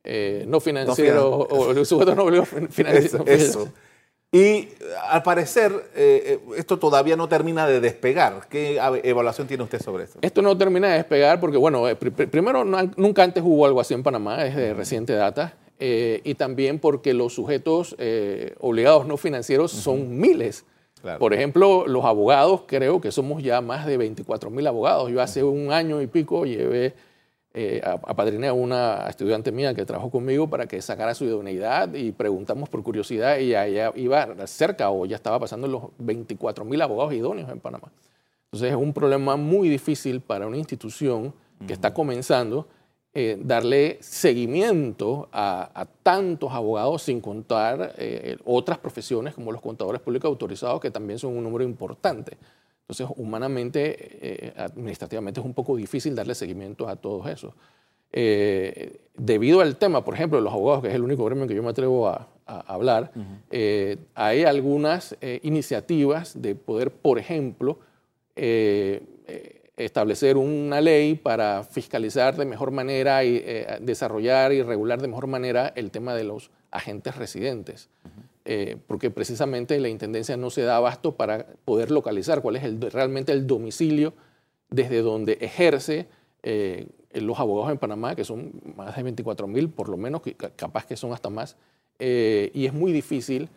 eh, 0.03 0.45
no 0.47 0.59
financieros 0.59 1.47
o 1.49 1.85
sujetos 1.85 2.15
no 2.15 2.45
financieros. 2.45 3.27
Eso. 3.27 3.73
Y 4.31 4.69
al 5.09 5.23
parecer, 5.23 5.71
eh, 5.95 6.39
esto 6.57 6.77
todavía 6.77 7.15
no 7.15 7.27
termina 7.27 7.65
de 7.65 7.79
despegar. 7.79 8.47
¿Qué 8.49 8.77
evaluación 9.03 9.47
tiene 9.47 9.63
usted 9.63 9.81
sobre 9.81 10.03
esto? 10.03 10.19
Esto 10.21 10.41
no 10.41 10.57
termina 10.57 10.89
de 10.89 10.97
despegar 10.97 11.39
porque, 11.39 11.57
bueno, 11.57 11.85
primero, 12.29 12.63
nunca 12.63 13.23
antes 13.23 13.41
hubo 13.45 13.65
algo 13.65 13.79
así 13.79 13.93
en 13.93 14.03
Panamá, 14.03 14.45
es 14.45 14.55
de 14.55 14.73
reciente 14.73 15.13
data. 15.13 15.53
Y 15.79 16.33
también 16.35 16.79
porque 16.79 17.13
los 17.13 17.33
sujetos 17.33 17.95
obligados 18.59 19.05
no 19.05 19.17
financieros 19.17 19.71
son 19.71 20.17
miles. 20.17 20.65
Por 21.19 21.33
ejemplo, 21.33 21.85
los 21.87 22.05
abogados, 22.05 22.63
creo 22.67 22.99
que 22.99 23.11
somos 23.11 23.43
ya 23.43 23.61
más 23.61 23.85
de 23.85 23.97
24 23.97 24.49
mil 24.49 24.65
abogados. 24.67 25.11
Yo 25.11 25.21
hace 25.21 25.43
un 25.43 25.71
año 25.71 26.01
y 26.01 26.07
pico 26.07 26.45
llevé, 26.45 26.95
eh, 27.59 27.81
a, 27.83 27.93
a 27.93 28.53
una 28.53 29.07
estudiante 29.09 29.51
mía 29.51 29.73
que 29.73 29.83
trabajó 29.83 30.11
conmigo 30.11 30.47
para 30.47 30.67
que 30.67 30.79
sacara 30.79 31.15
su 31.15 31.25
idoneidad 31.25 31.91
y 31.93 32.11
preguntamos 32.11 32.69
por 32.69 32.83
curiosidad 32.83 33.39
y 33.39 33.55
ella 33.55 33.91
iba 33.95 34.45
cerca 34.45 34.91
o 34.91 35.07
ya 35.07 35.15
estaba 35.15 35.39
pasando 35.39 35.67
los 35.67 35.83
24 35.97 36.65
mil 36.65 36.79
abogados 36.81 37.13
idóneos 37.13 37.49
en 37.49 37.59
Panamá. 37.59 37.91
Entonces 38.45 38.71
es 38.71 38.77
un 38.77 38.93
problema 38.93 39.37
muy 39.37 39.69
difícil 39.69 40.21
para 40.21 40.45
una 40.45 40.57
institución 40.57 41.33
que 41.65 41.73
está 41.73 41.93
comenzando 41.95 42.67
eh, 43.19 43.35
darle 43.43 43.97
seguimiento 43.99 45.27
a, 45.31 45.87
tantos 46.03 46.51
abogados 46.51 47.01
sin 47.01 47.19
contar 47.19 47.95
eh, 47.97 48.37
otras 48.45 48.77
profesiones 48.77 49.33
como 49.33 49.51
los 49.51 49.59
contadores 49.59 50.01
públicos 50.01 50.29
autorizados, 50.29 50.79
que 50.79 50.91
también 50.91 51.17
son 51.17 51.35
un 51.35 51.43
número 51.43 51.63
importante. 51.63 52.37
Entonces, 52.81 53.07
humanamente, 53.17 53.95
eh, 54.21 54.53
administrativamente 54.55 55.39
es 55.39 55.45
un 55.47 55.55
poco 55.55 55.75
difícil 55.75 56.13
darle 56.13 56.35
seguimiento 56.35 56.87
a 56.87 56.95
todos 56.95 57.25
esos. 57.25 57.55
debido 58.11 59.61
al 59.61 59.77
tema, 59.77 60.05
por 60.05 60.13
ejemplo, 60.13 60.37
de 60.37 60.43
los 60.43 60.53
abogados, 60.53 60.83
que 60.83 60.89
es 60.89 60.93
el 60.93 61.01
único 61.01 61.25
gremio 61.25 61.47
que 61.47 61.55
yo 61.55 61.63
me 61.63 61.69
atrevo 61.69 62.07
a, 62.07 62.27
hablar, 62.45 63.11
hay 64.13 64.43
algunas 64.43 65.17
iniciativas 65.41 66.39
de 66.39 66.53
poder, 66.53 66.91
por 66.91 67.17
ejemplo, 67.17 67.79
establecer 69.77 70.37
una 70.37 70.81
ley 70.81 71.13
para 71.13 71.63
fiscalizar 71.63 72.35
de 72.35 72.45
mejor 72.45 72.71
manera 72.71 73.23
y 73.23 73.41
eh, 73.45 73.77
desarrollar 73.79 74.51
y 74.51 74.63
regular 74.63 74.99
de 74.99 75.07
mejor 75.07 75.27
manera 75.27 75.71
el 75.75 75.91
tema 75.91 76.15
de 76.15 76.23
los 76.23 76.49
agentes 76.71 77.15
residentes. 77.15 77.89
Eh, 78.43 78.77
porque 78.87 79.11
precisamente 79.11 79.79
la 79.79 79.89
Intendencia 79.89 80.35
no 80.35 80.49
se 80.49 80.63
da 80.63 80.77
abasto 80.77 81.15
para 81.15 81.45
poder 81.65 81.91
localizar 81.91 82.41
cuál 82.41 82.55
es 82.55 82.63
el, 82.63 82.81
realmente 82.81 83.31
el 83.33 83.45
domicilio 83.45 84.13
desde 84.69 85.01
donde 85.01 85.37
ejerce 85.41 86.07
eh, 86.43 86.87
los 87.11 87.39
abogados 87.39 87.71
en 87.71 87.77
Panamá, 87.77 88.15
que 88.15 88.23
son 88.23 88.53
más 88.75 88.95
de 88.95 89.03
24 89.03 89.47
mil, 89.47 89.69
por 89.69 89.89
lo 89.89 89.97
menos, 89.97 90.21
capaz 90.55 90.85
que 90.85 90.95
son 90.95 91.13
hasta 91.13 91.29
más, 91.29 91.55
y 91.99 92.65
es 92.65 92.73
muy 92.73 92.91
difícil 92.91 93.49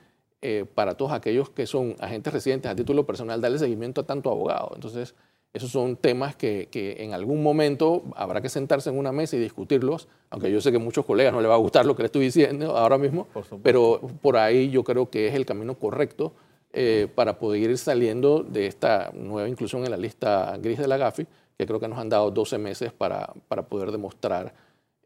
para 0.75 0.95
todos 0.95 1.13
aquellos 1.13 1.51
que 1.51 1.67
son 1.67 1.95
agentes 2.01 2.33
residentes 2.33 2.71
a 2.71 2.75
título 2.75 3.05
personal 3.05 3.41
darle 3.43 3.59
seguimiento 3.59 4.01
a 4.01 4.07
tanto 4.07 4.31
abogado. 4.31 4.73
Entonces, 4.75 5.15
esos 5.53 5.71
son 5.71 5.97
temas 5.97 6.37
que, 6.37 6.69
en 6.73 7.13
algún 7.13 7.43
momento 7.43 8.05
habrá 8.15 8.41
que 8.41 8.49
sentarse 8.49 8.91
en 8.91 8.99
una 8.99 9.13
mesa 9.13 9.37
y 9.37 9.41
discutirlos, 9.41 10.09
aunque 10.31 10.51
yo 10.51 10.61
sé 10.61 10.71
que 10.71 10.77
a 10.77 10.81
muchos 10.81 11.05
colegas 11.05 11.33
no 11.33 11.41
les 11.41 11.51
va 11.51 11.55
a 11.55 11.59
gustar 11.59 11.87
lo 11.87 11.97
que 11.97 12.03
le 12.03 12.07
estoy 12.07 12.23
diciendo 12.23 12.77
ahora 12.77 12.99
mismo, 12.99 13.27
pero 13.63 14.01
por 14.23 14.37
ahí 14.37 14.71
yo 14.71 14.85
creo 14.85 15.11
que 15.11 15.27
es 15.27 15.35
el 15.35 15.45
camino 15.45 15.75
correcto 15.75 16.33
eh, 16.73 17.09
para 17.15 17.39
poder 17.39 17.71
ir 17.71 17.79
saliendo 17.79 18.45
de 18.45 18.67
esta 18.67 19.11
nueva 19.13 19.49
inclusión 19.49 19.85
en 19.85 19.91
la 19.91 19.97
lista 19.97 20.57
gris 20.63 20.79
de 20.79 20.87
la 20.87 20.97
GAFI, 20.97 21.27
que 21.59 21.67
creo 21.67 21.81
que 21.81 21.89
nos 21.89 21.99
han 21.99 22.09
dado 22.09 22.31
12 22.31 22.59
meses 22.59 22.93
para, 22.93 23.33
para 23.49 23.63
poder 23.63 23.91
demostrar 23.91 24.55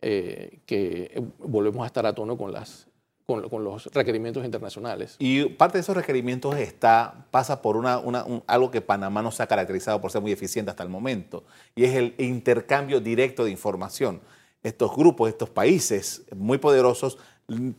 eh, 0.02 0.58
que 0.66 1.22
volvemos 1.38 1.82
a 1.84 1.86
estar 1.86 2.04
a 2.04 2.14
tono 2.14 2.36
con 2.36 2.52
las 2.52 2.86
con, 3.26 3.64
los 3.64 3.86
requerimientos 3.86 4.44
internacionales. 4.44 5.16
Y 5.18 5.44
parte 5.46 5.78
de 5.78 5.82
esos 5.82 5.96
requerimientos 5.96 6.56
está, 6.56 7.26
pasa 7.30 7.62
por 7.62 7.76
una, 7.76 8.00
algo 8.46 8.70
que 8.70 8.80
Panamá 8.80 9.22
no 9.22 9.30
se 9.30 9.42
ha 9.42 9.46
caracterizado 9.46 10.00
por 10.00 10.10
ser 10.10 10.20
muy 10.20 10.32
eficiente 10.32 10.70
hasta 10.70 10.82
el 10.82 10.90
momento, 10.90 11.44
y 11.74 11.84
es 11.84 11.94
el 11.94 12.14
intercambio 12.18 13.00
directo 13.00 13.44
de 13.44 13.50
información. 13.50 14.20
Estos 14.62 14.94
grupos, 14.94 15.28
estos 15.28 15.50
países 15.50 16.22
muy 16.34 16.58
poderosos 16.58 17.18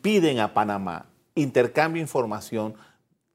piden 0.01 0.39
a 0.39 0.53
Panamá 0.53 1.07
intercambio 1.35 1.99
de 1.99 2.03
información 2.03 2.75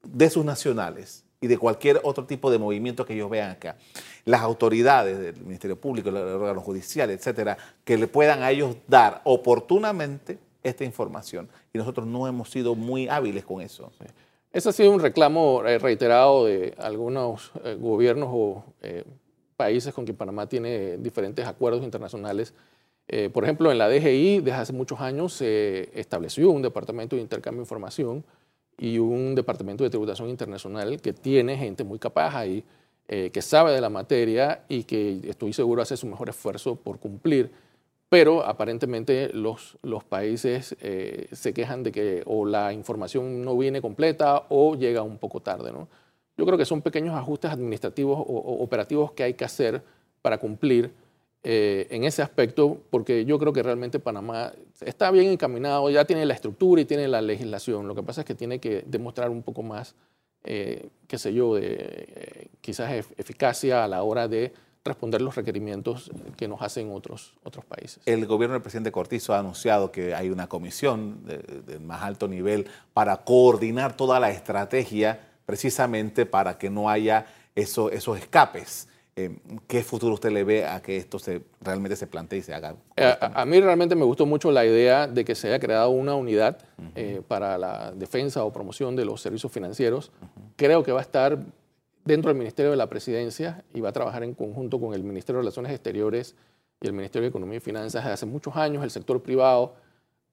de 0.03 0.29
sus 0.29 0.43
nacionales 0.43 1.23
y 1.39 1.47
de 1.47 1.57
cualquier 1.57 1.99
otro 2.03 2.25
tipo 2.25 2.51
de 2.51 2.59
movimiento 2.59 3.05
que 3.05 3.13
ellos 3.13 3.29
vean 3.29 3.51
acá. 3.51 3.77
Las 4.25 4.41
autoridades 4.41 5.17
del 5.19 5.43
Ministerio 5.43 5.79
Público, 5.79 6.09
el 6.09 6.17
órgano 6.17 6.61
judicial, 6.61 7.09
etcétera, 7.09 7.57
que 7.83 7.97
le 7.97 8.07
puedan 8.07 8.43
a 8.43 8.51
ellos 8.51 8.75
dar 8.87 9.21
oportunamente 9.23 10.37
esta 10.63 10.83
información 10.83 11.49
y 11.73 11.77
nosotros 11.77 12.05
no 12.07 12.27
hemos 12.27 12.49
sido 12.49 12.75
muy 12.75 13.07
hábiles 13.07 13.45
con 13.45 13.61
eso. 13.61 13.91
Ese 14.53 14.67
ha 14.67 14.71
sido 14.73 14.91
un 14.91 14.99
reclamo 14.99 15.63
eh, 15.65 15.79
reiterado 15.79 16.45
de 16.45 16.73
algunos 16.77 17.51
eh, 17.63 17.77
gobiernos 17.79 18.29
o 18.31 18.65
eh, 18.81 19.05
países 19.55 19.93
con 19.93 20.03
quien 20.03 20.17
Panamá 20.17 20.47
tiene 20.47 20.97
diferentes 20.97 21.45
acuerdos 21.45 21.83
internacionales. 21.83 22.53
por 23.33 23.43
ejemplo, 23.43 23.71
en 23.71 23.77
la 23.77 23.89
DGI 23.89 24.39
desde 24.39 24.59
hace 24.59 24.73
muchos 24.73 25.01
años 25.01 25.33
se 25.33 25.89
estableció 25.99 26.49
un 26.49 26.61
departamento 26.61 27.15
de 27.15 27.21
intercambio 27.21 27.59
de 27.59 27.65
información 27.65 28.23
y 28.77 28.99
un 28.99 29.35
departamento 29.35 29.83
de 29.83 29.89
tributación 29.89 30.29
internacional 30.29 31.01
que 31.01 31.13
tiene 31.13 31.57
gente 31.57 31.83
muy 31.83 31.99
capaz 31.99 32.35
ahí, 32.35 32.63
que 33.07 33.41
sabe 33.41 33.73
de 33.73 33.81
la 33.81 33.89
materia 33.89 34.63
y 34.69 34.85
que 34.85 35.19
estoy 35.27 35.51
seguro 35.51 35.81
hace 35.81 35.97
su 35.97 36.07
mejor 36.07 36.29
esfuerzo 36.29 36.75
por 36.77 36.99
cumplir 36.99 37.51
pero 38.11 38.45
aparentemente 38.45 39.29
los, 39.31 39.77
los 39.83 40.03
países 40.03 40.75
eh, 40.81 41.29
se 41.31 41.53
quejan 41.53 41.81
de 41.81 41.93
que 41.93 42.23
o 42.25 42.45
la 42.45 42.73
información 42.73 43.41
no 43.41 43.57
viene 43.57 43.79
completa 43.79 44.47
o 44.49 44.75
llega 44.75 45.01
un 45.01 45.17
poco 45.17 45.39
tarde. 45.39 45.71
¿no? 45.71 45.87
Yo 46.35 46.45
creo 46.45 46.57
que 46.57 46.65
son 46.65 46.81
pequeños 46.81 47.15
ajustes 47.15 47.51
administrativos 47.51 48.19
o, 48.19 48.61
operativos 48.61 49.13
que 49.13 49.23
hay 49.23 49.35
que 49.35 49.45
hacer 49.45 49.81
para 50.21 50.39
cumplir 50.39 50.91
eh, 51.43 51.87
en 51.89 52.03
ese 52.03 52.21
aspecto, 52.21 52.81
porque 52.89 53.23
yo 53.23 53.39
creo 53.39 53.53
que 53.53 53.63
realmente 53.63 53.97
Panamá 53.97 54.51
está 54.81 55.09
bien 55.09 55.27
encaminado, 55.27 55.89
ya 55.89 56.03
tiene 56.03 56.25
la 56.25 56.33
estructura 56.33 56.81
y 56.81 56.85
tiene 56.85 57.07
la 57.07 57.21
legislación. 57.21 57.87
Lo 57.87 57.95
que 57.95 58.03
pasa 58.03 58.21
es 58.21 58.27
que 58.27 58.35
tiene 58.35 58.59
que 58.59 58.83
demostrar 58.87 59.29
un 59.29 59.41
poco 59.41 59.63
más, 59.63 59.95
eh, 60.43 60.89
qué 61.07 61.17
sé 61.17 61.33
yo, 61.33 61.55
de 61.55 62.49
quizás 62.59 62.91
eficacia 63.15 63.85
a 63.85 63.87
la 63.87 64.03
hora 64.03 64.27
de 64.27 64.51
responder 64.83 65.21
los 65.21 65.35
requerimientos 65.35 66.11
que 66.37 66.47
nos 66.47 66.61
hacen 66.61 66.91
otros, 66.91 67.33
otros 67.43 67.65
países. 67.65 68.01
El 68.05 68.25
gobierno 68.25 68.53
del 68.53 68.61
presidente 68.61 68.91
Cortizo 68.91 69.33
ha 69.33 69.39
anunciado 69.39 69.91
que 69.91 70.15
hay 70.15 70.29
una 70.29 70.47
comisión 70.47 71.23
de, 71.25 71.79
más 71.79 72.01
alto 72.01 72.27
nivel 72.27 72.67
para 72.93 73.17
coordinar 73.17 73.95
toda 73.95 74.19
la 74.19 74.31
estrategia 74.31 75.19
precisamente 75.45 76.25
para 76.25 76.57
que 76.57 76.69
no 76.69 76.89
haya 76.89 77.25
eso, 77.55 77.91
esos 77.91 78.17
escapes. 78.17 78.87
Eh, 79.15 79.37
¿Qué 79.67 79.83
futuro 79.83 80.13
usted 80.13 80.31
le 80.31 80.45
ve 80.45 80.65
a 80.65 80.81
que 80.81 80.95
esto 80.95 81.19
se, 81.19 81.41
realmente 81.59 81.97
se 81.97 82.07
plantee 82.07 82.39
y 82.39 82.41
se 82.41 82.53
haga? 82.53 82.75
Eh, 82.95 83.13
a, 83.19 83.45
mí 83.45 83.59
realmente 83.59 83.93
me 83.93 84.05
gustó 84.05 84.25
mucho 84.25 84.51
la 84.51 84.65
idea 84.65 85.05
de 85.05 85.25
que 85.25 85.35
se 85.35 85.49
haya 85.49 85.59
creado 85.59 85.89
una 85.89 86.15
unidad 86.15 86.59
eh, 86.95 87.21
para 87.27 87.57
la 87.57 87.91
defensa 87.91 88.43
o 88.45 88.53
promoción 88.53 88.95
de 88.95 89.03
los 89.03 89.21
servicios 89.21 89.51
financieros. 89.51 90.11
Creo 90.55 90.81
que 90.83 90.93
va 90.93 90.99
a 90.99 91.03
estar 91.03 91.37
dentro 92.05 92.29
del 92.29 92.37
Ministerio 92.37 92.71
de 92.71 92.77
la 92.77 92.87
Presidencia 92.87 93.63
y 93.73 93.81
va 93.81 93.89
a 93.89 93.93
trabajar 93.93 94.23
en 94.23 94.33
conjunto 94.33 94.79
con 94.79 94.93
el 94.93 95.03
Ministerio 95.03 95.37
de 95.37 95.43
Relaciones 95.43 95.71
Exteriores 95.71 96.35
y 96.81 96.87
el 96.87 96.93
Ministerio 96.93 97.23
de 97.23 97.29
Economía 97.29 97.57
y 97.57 97.59
Finanzas. 97.61 98.03
Desde 98.03 98.13
hace 98.13 98.25
muchos 98.25 98.55
años 98.55 98.83
el 98.83 98.91
sector 98.91 99.21
privado 99.21 99.73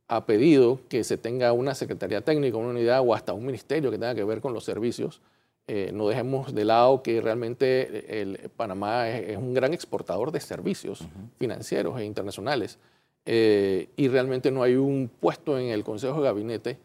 ha 0.09 0.25
pedido 0.25 0.81
que 0.89 1.05
se 1.05 1.19
tenga 1.19 1.53
una 1.53 1.75
Secretaría 1.75 2.23
Técnica, 2.23 2.57
una 2.57 2.71
unidad 2.71 3.03
o 3.07 3.15
hasta 3.15 3.35
un 3.35 3.45
ministerio 3.45 3.91
que 3.91 3.99
tenga 3.99 4.15
que 4.15 4.25
ver 4.25 4.41
con 4.41 4.55
los 4.55 4.65
servicios. 4.65 5.21
Eh, 5.67 5.91
no 5.93 6.09
dejemos 6.09 6.55
de 6.55 6.65
lado 6.65 7.03
que 7.03 7.21
realmente 7.21 8.23
el, 8.23 8.51
Panamá 8.57 9.11
es, 9.11 9.37
un 9.37 9.53
gran 9.53 9.75
exportador 9.75 10.33
de 10.33 10.41
servicios 10.41 11.07
financieros 11.39 12.01
e 12.01 12.07
internacionales. 12.07 12.79
Eh, 13.27 13.91
y 13.97 14.09
realmente 14.09 14.51
no 14.51 14.63
hay 14.63 14.77
un 14.77 15.11
puesto 15.21 15.59
en 15.59 15.67
el 15.67 15.85
Consejo 15.85 16.23
de 16.23 16.25
Gabinete 16.25 16.79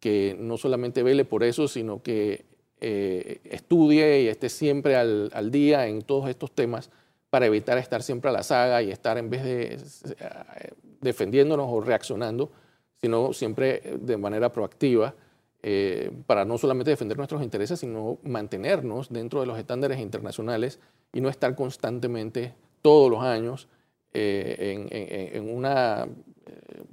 que 0.00 0.36
no 0.38 0.58
solamente 0.58 1.02
vele 1.02 1.24
por 1.24 1.42
eso, 1.42 1.66
sino 1.66 2.02
que 2.02 2.44
eh, 2.80 3.40
estudie 3.44 4.22
y 4.22 4.28
esté 4.28 4.48
siempre 4.48 4.94
al, 4.94 5.50
día 5.50 5.88
en 5.88 6.02
todos 6.02 6.30
estos 6.30 6.52
temas 6.52 6.90
para 7.28 7.46
evitar 7.46 7.76
estar 7.76 8.04
siempre 8.04 8.30
a 8.30 8.32
la 8.32 8.44
saga 8.44 8.82
y 8.82 8.92
estar 8.92 9.18
en 9.18 9.30
vez 9.30 9.42
de 9.42 9.74
eh, 9.74 10.70
defendiéndonos 11.00 11.66
o 11.68 11.80
reaccionando, 11.80 12.52
sino 13.00 13.32
siempre 13.32 13.82
de 14.00 14.16
manera 14.16 14.52
proactiva 14.52 15.12
eh, 15.60 16.12
para 16.26 16.44
no 16.44 16.56
solamente 16.56 16.92
defender 16.92 17.16
nuestros 17.16 17.42
intereses, 17.42 17.80
sino 17.80 18.18
mantenernos 18.22 19.08
dentro 19.08 19.40
de 19.40 19.46
los 19.46 19.58
estándares 19.58 19.98
internacionales 19.98 20.78
y 21.12 21.20
no 21.20 21.28
estar 21.28 21.56
constantemente 21.56 22.54
todos 22.80 23.10
los 23.10 23.24
años 23.24 23.66
en, 24.12 25.50
una 25.52 26.06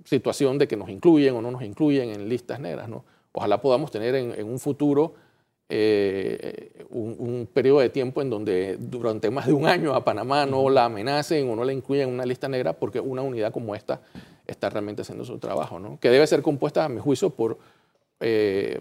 situación 0.03 0.57
de 0.57 0.67
que 0.67 0.77
nos 0.77 0.89
incluyen 0.89 1.35
o 1.35 1.41
no 1.41 1.51
nos 1.51 1.61
incluyen 1.61 2.09
en 2.09 2.27
listas 2.27 2.59
negras. 2.59 2.89
¿no? 2.89 3.05
Ojalá 3.31 3.61
podamos 3.61 3.91
tener 3.91 4.15
en, 4.15 4.31
en 4.31 4.47
un 4.47 4.59
futuro 4.59 5.13
eh, 5.67 6.85
un, 6.91 7.49
periodo 7.51 7.79
de 7.79 7.89
tiempo 7.89 8.21
en 8.21 8.29
donde 8.29 8.77
durante 8.77 9.31
más 9.31 9.47
de 9.47 9.53
un 9.53 9.65
año 9.65 9.95
a 9.95 10.05
Panamá 10.05 10.45
no 10.45 10.69
la 10.69 10.85
amenacen 10.85 11.49
o 11.49 11.55
no 11.55 11.63
la 11.63 11.73
incluyan 11.73 12.09
en 12.09 12.15
una 12.15 12.25
lista 12.25 12.47
negra 12.47 12.73
porque 12.73 12.99
una 12.99 13.23
unidad 13.23 13.51
como 13.51 13.73
esta 13.73 14.01
está 14.45 14.69
realmente 14.69 15.01
haciendo 15.01 15.25
su 15.25 15.39
trabajo, 15.39 15.79
¿no? 15.79 15.99
que 15.99 16.09
debe 16.09 16.27
ser 16.27 16.43
compuesta, 16.43 16.85
a 16.85 16.89
mi 16.89 16.99
juicio, 16.99 17.31
por, 17.31 17.57
eh, 18.19 18.79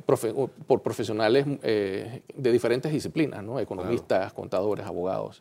por 0.67 0.83
profesionales 0.83 1.47
eh, 1.63 2.23
de 2.35 2.53
diferentes 2.53 2.93
disciplinas, 2.93 3.43
¿no? 3.43 3.59
economistas, 3.59 4.33
contadores, 4.35 4.85
abogados. 4.85 5.41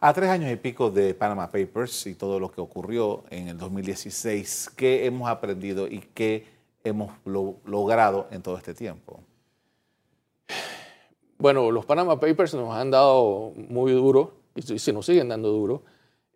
A 0.00 0.14
tres 0.14 0.30
años 0.30 0.50
y 0.50 0.56
pico 0.56 0.90
de 0.90 1.12
Panama 1.12 1.50
Papers 1.50 2.06
y 2.06 2.14
todo 2.14 2.40
lo 2.40 2.50
que 2.50 2.62
ocurrió 2.62 3.24
en 3.28 3.48
el 3.48 3.58
2016, 3.58 4.70
¿qué 4.74 5.04
hemos 5.04 5.28
aprendido 5.28 5.86
y 5.86 5.98
qué 6.14 6.46
hemos 6.84 7.12
logrado 7.26 8.26
en 8.30 8.40
todo 8.40 8.56
este 8.56 8.72
tiempo? 8.72 9.20
Bueno, 11.40 11.70
los 11.70 11.86
Panama 11.86 12.20
Papers 12.20 12.52
nos 12.52 12.74
han 12.74 12.90
dado 12.90 13.54
muy 13.56 13.92
duro 13.92 14.34
y 14.54 14.78
se 14.78 14.92
nos 14.92 15.06
siguen 15.06 15.30
dando 15.30 15.48
duro. 15.48 15.82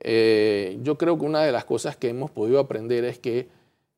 Eh, 0.01 0.79
yo 0.83 0.97
creo 0.97 1.19
que 1.19 1.27
una 1.27 1.43
de 1.43 1.53
las 1.53 1.67
cosas 1.67 1.95
que 1.99 2.09
hemos 2.09 2.31
podido 2.31 2.59
aprender 2.59 3.05
es 3.05 3.19
que, 3.19 3.49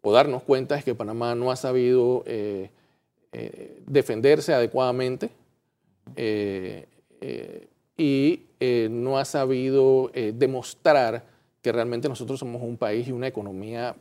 o 0.03 0.13
darnos 0.13 0.43
cuenta, 0.43 0.77
es 0.77 0.85
que 0.85 0.97
Panamá 0.97 1.37
no 1.37 1.53
ha 1.53 1.57
sabido 1.57 2.25
eh, 2.27 2.71
eh, 3.31 3.83
defenderse 3.87 4.53
adecuadamente 4.53 5.31
y 7.97 8.41
no 8.91 9.19
ha 9.19 9.25
sabido 9.25 10.11
demostrar 10.13 11.25
que 11.63 11.71
realmente 11.71 12.09
nosotros 12.09 12.41
somos 12.41 12.63
un 12.63 12.77
país 12.77 13.07
y 13.07 13.13
una 13.13 13.29
economía 13.29 13.95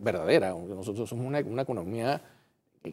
verdadera, 0.00 0.54
nosotros 0.54 1.08
somos 1.08 1.24
una, 1.24 1.38
economía 1.38 2.20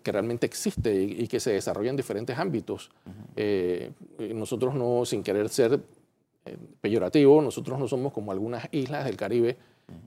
que 0.02 0.12
realmente 0.12 0.46
existe 0.46 0.94
y, 0.94 1.28
que 1.28 1.40
se 1.40 1.54
desarrolla 1.54 1.90
en 1.90 1.98
diferentes 1.98 2.38
ámbitos. 2.38 2.92
nosotros 4.18 4.76
no, 4.76 5.06
sin 5.06 5.24
querer 5.24 5.50
ser 5.50 5.80
eh, 6.48 6.58
peyorativo, 6.80 7.42
nosotros 7.42 7.80
no 7.80 7.88
somos 7.88 8.14
como 8.14 8.32
algunas 8.32 8.68
islas 8.72 9.06
del 9.06 9.18
Caribe 9.18 9.58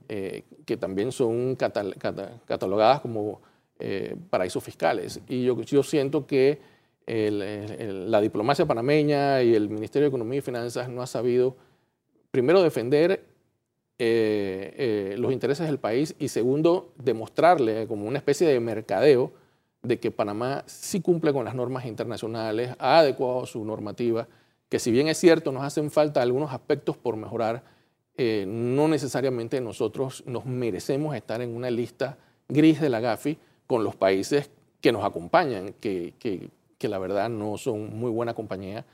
eh, 0.07 0.43
que 0.65 0.77
también 0.77 1.11
son 1.11 1.57
catalogadas 1.57 3.01
como 3.01 3.41
eh, 3.77 4.15
paraísos 4.29 4.63
fiscales. 4.63 5.19
Y 5.27 5.43
yo, 5.43 5.61
yo 5.61 5.83
siento 5.83 6.25
que 6.25 6.79
la 7.07 8.21
diplomacia 8.21 8.67
panameña 8.67 9.41
y 9.41 9.55
el 9.55 9.67
Ministerio 9.67 10.03
de 10.03 10.09
Economía 10.09 10.37
y 10.37 10.41
Finanzas 10.41 10.89
no 10.89 11.01
ha 11.01 11.07
sabido, 11.07 11.55
primero, 12.29 12.61
defender 12.61 13.25
los 13.97 15.33
intereses 15.33 15.65
del 15.65 15.79
país 15.79 16.15
y 16.19 16.27
segundo, 16.27 16.93
demostrarle 17.03 17.87
como 17.87 18.07
una 18.07 18.19
especie 18.19 18.47
de 18.47 18.59
mercadeo 18.59 19.31
de 19.81 19.99
que 19.99 20.11
Panamá 20.11 20.63
sí 20.65 21.01
cumple 21.01 21.33
con 21.33 21.45
las 21.45 21.55
normas 21.55 21.85
internacionales, 21.85 22.75
ha 22.79 22.99
adecuado 22.99 23.45
su 23.45 23.63
normativa 23.63 24.27
que 24.69 24.79
si 24.79 24.91
bien 24.91 25.07
es 25.07 25.17
cierto, 25.17 25.51
nos 25.51 25.63
hacen 25.63 25.89
falta 25.89 26.21
algunos 26.21 26.53
aspectos 26.53 26.95
por 26.95 27.17
mejorar, 27.17 27.63
eh, 28.15 28.45
no 28.47 28.87
necesariamente 28.87 29.59
nosotros 29.61 30.23
nos 30.27 30.45
merecemos 30.45 31.15
estar 31.15 31.41
en 31.41 31.55
una 31.55 31.71
lista 31.71 32.17
gris 32.47 32.79
de 32.79 32.89
la 32.89 32.99
GAFI 32.99 33.37
con 33.65 33.83
los 33.83 33.95
países 33.95 34.51
que 34.79 34.91
nos 34.91 35.03
acompañan, 35.03 35.73
que, 35.79 36.13
que, 36.19 36.87
la 36.87 36.97
verdad 36.97 37.29
no 37.29 37.57
son 37.57 37.99
muy 37.99 38.09
buena 38.09 38.33
compañía 38.33 38.85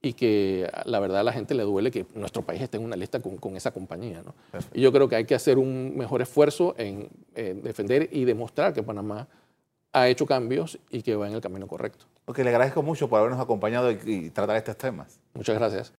y 0.00 0.14
que 0.14 0.70
la 0.86 0.98
verdad 0.98 1.20
a 1.20 1.24
la 1.24 1.32
gente 1.32 1.54
le 1.54 1.62
duele 1.62 1.90
que 1.90 2.06
nuestro 2.14 2.42
país 2.42 2.62
esté 2.62 2.78
en 2.78 2.84
una 2.84 2.96
lista 2.96 3.20
con, 3.20 3.36
con 3.36 3.56
esa 3.56 3.70
compañía. 3.70 4.22
¿no? 4.24 4.34
Y 4.72 4.80
yo 4.80 4.92
creo 4.92 5.08
que 5.08 5.16
hay 5.16 5.24
que 5.24 5.34
hacer 5.34 5.58
un 5.58 5.94
mejor 5.96 6.22
esfuerzo 6.22 6.74
en 6.78 7.08
defender 7.34 8.08
y 8.12 8.24
demostrar 8.24 8.72
que 8.72 8.82
Panamá 8.82 9.28
ha 9.94 10.08
hecho 10.08 10.26
cambios 10.26 10.78
y 10.90 11.02
que 11.02 11.16
va 11.16 11.28
en 11.28 11.34
el 11.34 11.40
camino 11.40 11.66
correcto. 11.66 12.04
Ok, 12.26 12.38
le 12.38 12.50
agradezco 12.50 12.82
mucho 12.82 13.08
por 13.08 13.20
habernos 13.20 13.40
acompañado 13.40 13.90
y 13.90 14.30
tratar 14.30 14.56
estos 14.56 14.76
temas. 14.76 15.20
Muchas 15.34 15.56
gracias. 15.56 15.92